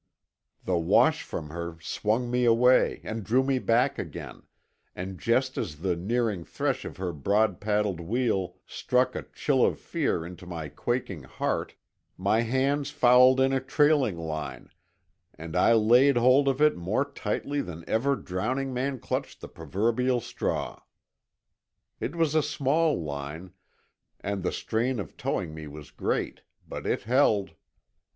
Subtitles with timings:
[0.63, 4.47] The wash from her swung me away and drew me back again,
[4.95, 9.77] and just as the nearing thresh of her broad paddled wheel struck a chill of
[9.79, 11.75] fear into my quaking heart
[12.17, 14.71] my hands fouled in a trailing line
[15.35, 20.19] and I laid hold of it more tightly than ever drowning man clutched the proverbial
[20.19, 20.81] straw.
[21.99, 23.51] It was a small line,
[24.19, 27.51] and the strain of towing me was great, but it held.